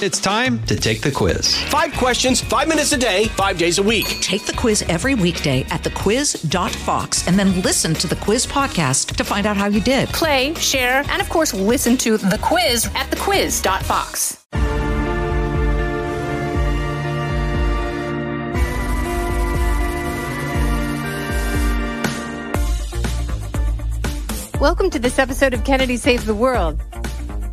[0.00, 1.56] It's time to take the quiz.
[1.64, 4.06] Five questions, five minutes a day, five days a week.
[4.20, 9.24] Take the quiz every weekday at thequiz.fox and then listen to the quiz podcast to
[9.24, 10.08] find out how you did.
[10.10, 14.44] Play, share, and of course, listen to the quiz at thequiz.fox.
[24.60, 26.80] Welcome to this episode of Kennedy Saves the World.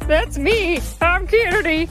[0.02, 0.80] That's me.
[1.02, 1.90] I'm Kennedy.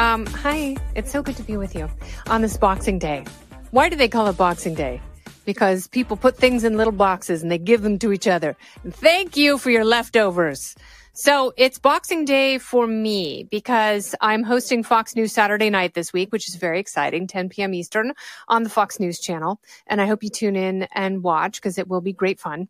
[0.00, 0.78] Um, hi.
[0.94, 1.86] It's so good to be with you
[2.28, 3.22] on this Boxing Day.
[3.70, 4.98] Why do they call it Boxing Day?
[5.44, 8.56] Because people put things in little boxes and they give them to each other.
[8.88, 10.74] Thank you for your leftovers.
[11.12, 16.32] So it's Boxing Day for me because I'm hosting Fox News Saturday night this week,
[16.32, 17.74] which is very exciting, 10 p.m.
[17.74, 18.14] Eastern
[18.48, 19.60] on the Fox News channel.
[19.86, 22.68] And I hope you tune in and watch because it will be great fun.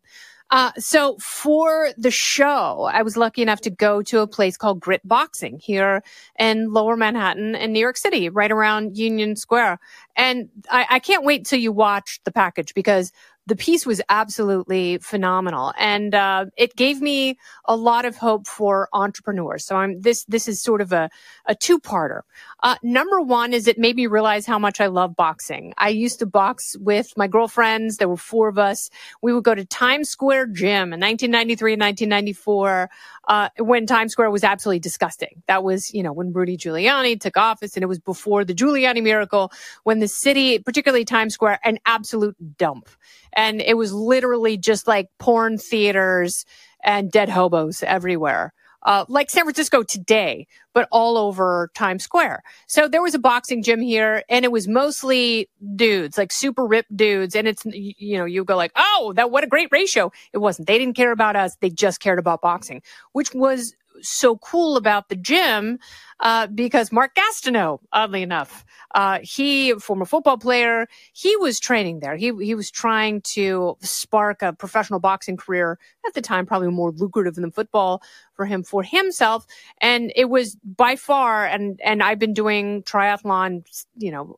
[0.51, 4.81] Uh, so for the show, I was lucky enough to go to a place called
[4.81, 6.03] Grit Boxing here
[6.37, 9.79] in Lower Manhattan in New York City, right around Union Square.
[10.17, 13.13] And I, I can't wait till you watch the package because
[13.47, 15.73] the piece was absolutely phenomenal.
[15.77, 19.65] And uh, it gave me a lot of hope for entrepreneurs.
[19.65, 21.09] So i'm this this is sort of a,
[21.47, 22.21] a two-parter.
[22.61, 25.73] Uh, number one is it made me realize how much i love boxing.
[25.77, 27.97] I used to box with my girlfriends.
[27.97, 28.89] There were four of us.
[29.21, 32.89] We would go to times square gym in 1993 and 1994
[33.27, 35.41] uh, when times square was absolutely disgusting.
[35.47, 39.01] That was you know when rudy giuliani took office and it was before the giuliani
[39.01, 39.51] miracle
[39.83, 42.87] when the city particularly times square an absolute dump
[43.33, 46.45] and it was literally just like porn theaters
[46.83, 48.53] and dead hobos everywhere.
[48.83, 52.41] Uh, like San Francisco today, but all over Times Square.
[52.65, 56.97] So there was a boxing gym here and it was mostly dudes, like super ripped
[56.97, 57.35] dudes.
[57.35, 60.11] And it's, you know, you go like, oh, that, what a great ratio.
[60.33, 60.67] It wasn't.
[60.67, 61.55] They didn't care about us.
[61.57, 65.79] They just cared about boxing, which was so cool about the gym
[66.19, 68.63] uh, because Mark Gastineau, oddly enough,
[68.93, 72.15] uh, he, a former football player, he was training there.
[72.15, 76.91] He he was trying to spark a professional boxing career at the time, probably more
[76.91, 78.03] lucrative than football
[78.35, 79.45] for him for himself.
[79.79, 83.65] And it was by far, and and I've been doing triathlon,
[83.97, 84.37] you know,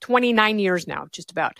[0.00, 1.58] 29 years now, just about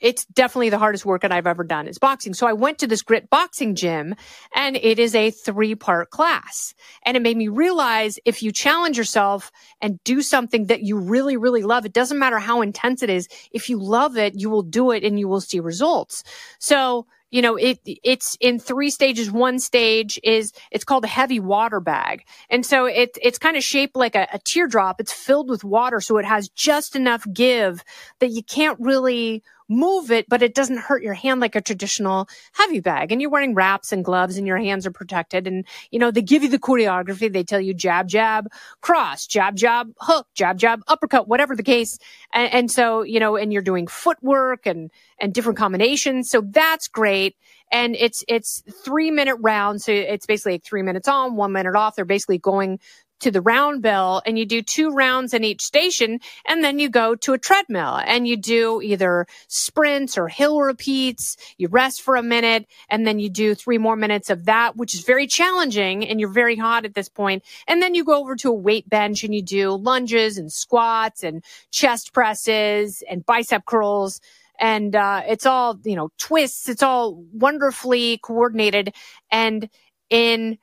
[0.00, 2.34] it's definitely the hardest workout I've ever done is boxing.
[2.34, 4.14] So I went to this grit boxing gym
[4.54, 6.74] and it is a three part class.
[7.04, 11.36] And it made me realize if you challenge yourself and do something that you really,
[11.36, 13.28] really love, it doesn't matter how intense it is.
[13.50, 16.24] If you love it, you will do it and you will see results.
[16.58, 19.30] So you know, it, it's in three stages.
[19.30, 22.24] One stage is, it's called a heavy water bag.
[22.48, 25.00] And so it, it's kind of shaped like a, a teardrop.
[25.00, 26.00] It's filled with water.
[26.00, 27.82] So it has just enough give
[28.20, 32.28] that you can't really move it, but it doesn't hurt your hand like a traditional
[32.52, 33.12] heavy bag.
[33.12, 35.46] And you're wearing wraps and gloves and your hands are protected.
[35.46, 37.32] And, you know, they give you the choreography.
[37.32, 38.48] They tell you jab, jab,
[38.80, 41.98] cross, jab, jab, hook, jab, jab, uppercut, whatever the case.
[42.32, 44.90] And, and so, you know, and you're doing footwork and,
[45.20, 46.30] and different combinations.
[46.30, 47.36] So that's great.
[47.72, 49.84] And it's, it's three minute rounds.
[49.84, 51.96] So it's basically like three minutes on, one minute off.
[51.96, 52.78] They're basically going
[53.20, 56.88] to the round bell and you do two rounds in each station and then you
[56.88, 61.36] go to a treadmill and you do either sprints or hill repeats.
[61.58, 64.94] You rest for a minute and then you do three more minutes of that, which
[64.94, 67.42] is very challenging and you're very hot at this point.
[67.66, 71.22] And then you go over to a weight bench and you do lunges and squats
[71.22, 74.20] and chest presses and bicep curls
[74.58, 78.94] and uh, it's all you know twists it's all wonderfully coordinated
[79.30, 79.68] and
[80.10, 80.58] in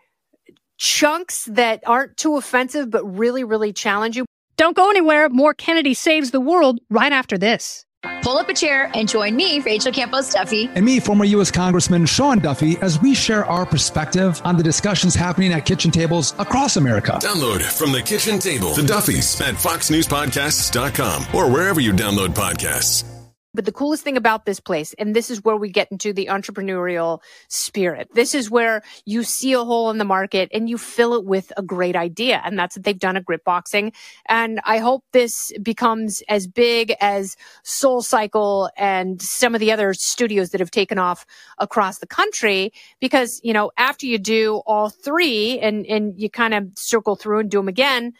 [0.84, 4.26] chunks that aren't too offensive, but really, really challenge you.
[4.58, 5.30] Don't go anywhere.
[5.30, 7.86] More Kennedy Saves the World right after this.
[8.22, 10.70] Pull up a chair and join me, Rachel Campos Duffy.
[10.76, 11.52] And me, former U.S.
[11.52, 16.34] Congressman Sean Duffy, as we share our perspective on the discussions happening at kitchen tables
[16.38, 17.18] across America.
[17.22, 23.13] Download from the kitchen table, the Duffys at foxnewspodcasts.com or wherever you download podcasts.
[23.54, 26.28] But the coolest thing about this place, and this is where we get into the
[26.28, 28.10] entrepreneurial spirit.
[28.14, 31.54] This is where you see a hole in the market and you fill it with
[31.56, 32.42] a great idea.
[32.44, 33.94] And that's what they've done at Grit Boxing.
[34.28, 39.94] And I hope this becomes as big as Soul Cycle and some of the other
[39.94, 41.24] studios that have taken off
[41.60, 42.74] across the country.
[43.00, 47.40] Because, you know, after you do all three and, and you kind of circle through
[47.40, 48.14] and do them again,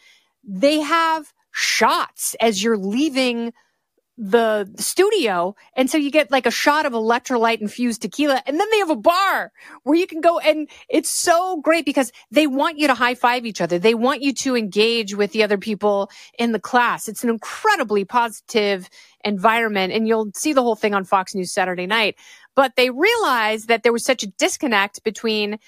[0.44, 3.52] they have shots as you're leaving
[4.16, 5.56] the studio.
[5.76, 8.42] And so you get like a shot of electrolyte infused tequila.
[8.46, 9.52] And then they have a bar
[9.82, 13.44] where you can go and it's so great because they want you to high five
[13.44, 13.78] each other.
[13.78, 17.08] They want you to engage with the other people in the class.
[17.08, 18.88] It's an incredibly positive
[19.24, 22.16] environment and you'll see the whole thing on Fox News Saturday night.
[22.54, 25.58] But they realized that there was such a disconnect between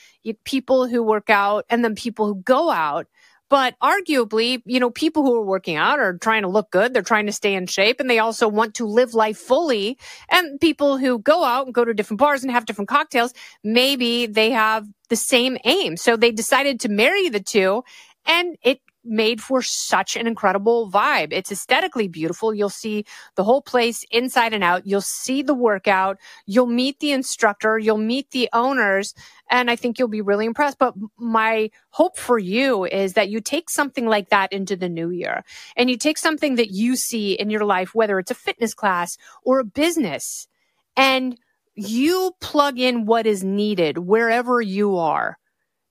[0.44, 3.08] people who work out and then people who go out
[3.48, 6.94] But arguably, you know, people who are working out are trying to look good.
[6.94, 9.98] They're trying to stay in shape and they also want to live life fully.
[10.31, 14.26] And people who go out and go to different bars and have different cocktails, maybe
[14.26, 15.96] they have the same aim.
[15.96, 17.84] So they decided to marry the two
[18.26, 21.32] and it made for such an incredible vibe.
[21.32, 22.55] It's aesthetically beautiful.
[22.55, 23.05] You'll see
[23.35, 24.87] the whole place inside and out.
[24.87, 26.19] You'll see the workout.
[26.47, 27.79] You'll meet the instructor.
[27.79, 29.14] You'll meet the owners.
[29.50, 30.79] And I think you'll be really impressed.
[30.79, 35.11] But my hope for you is that you take something like that into the new
[35.11, 35.44] year
[35.76, 39.17] and you take something that you see in your life, whether it's a fitness class
[39.44, 40.49] or a business,
[40.97, 41.38] and
[41.75, 45.38] you plug in what is needed wherever you are.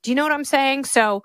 [0.02, 0.86] Do you know what I'm saying?
[0.86, 1.24] So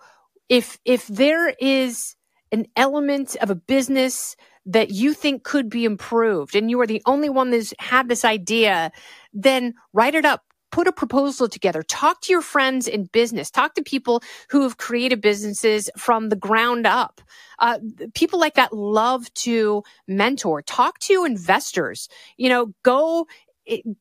[0.50, 2.16] if if there is
[2.52, 4.36] an element of a business
[4.66, 8.26] that you think could be improved and you are the only one that's had this
[8.26, 8.92] idea,
[9.32, 10.44] then write it up.
[10.72, 11.82] Put a proposal together.
[11.82, 13.50] Talk to your friends in business.
[13.50, 17.22] Talk to people who have created businesses from the ground up.
[17.58, 17.80] Uh,
[18.14, 20.62] people like that love to mentor.
[20.62, 22.08] Talk to investors.
[22.36, 23.26] You know, go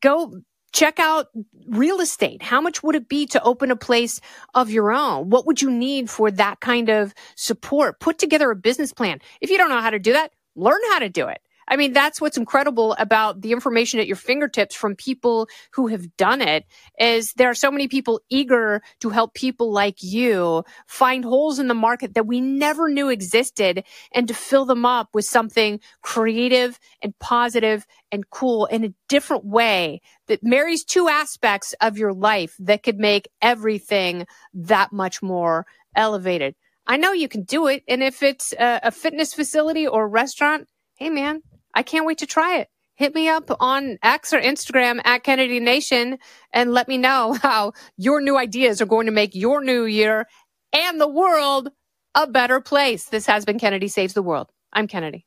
[0.00, 0.42] go
[0.72, 1.28] check out
[1.68, 2.42] real estate.
[2.42, 4.20] How much would it be to open a place
[4.54, 5.30] of your own?
[5.30, 8.00] What would you need for that kind of support?
[8.00, 9.20] Put together a business plan.
[9.40, 11.40] If you don't know how to do that, learn how to do it.
[11.70, 16.16] I mean, that's what's incredible about the information at your fingertips from people who have
[16.16, 16.66] done it
[16.98, 21.68] is there are so many people eager to help people like you find holes in
[21.68, 26.80] the market that we never knew existed and to fill them up with something creative
[27.02, 32.56] and positive and cool in a different way that marries two aspects of your life
[32.58, 35.64] that could make everything that much more
[35.94, 36.56] elevated.
[36.84, 37.84] I know you can do it.
[37.86, 41.42] And if it's a, fitness facility or restaurant, hey man,
[41.74, 42.68] I can't wait to try it.
[42.96, 46.18] Hit me up on X or Instagram at Kennedy Nation
[46.52, 50.26] and let me know how your new ideas are going to make your new year
[50.72, 51.70] and the world
[52.14, 53.06] a better place.
[53.06, 54.50] This has been Kennedy Saves the World.
[54.72, 55.26] I'm Kennedy.